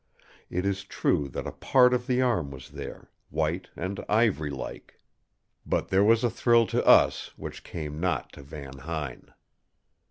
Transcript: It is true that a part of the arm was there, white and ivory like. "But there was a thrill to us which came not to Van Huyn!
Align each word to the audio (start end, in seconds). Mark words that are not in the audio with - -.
It 0.49 0.65
is 0.65 0.83
true 0.83 1.27
that 1.29 1.45
a 1.45 1.51
part 1.51 1.93
of 1.93 2.07
the 2.07 2.23
arm 2.23 2.49
was 2.49 2.69
there, 2.71 3.11
white 3.29 3.67
and 3.75 4.03
ivory 4.09 4.49
like. 4.49 4.99
"But 5.63 5.89
there 5.89 6.03
was 6.03 6.23
a 6.23 6.29
thrill 6.31 6.65
to 6.73 6.83
us 6.87 7.29
which 7.37 7.63
came 7.63 7.99
not 7.99 8.33
to 8.33 8.41
Van 8.41 8.79
Huyn! 8.79 9.31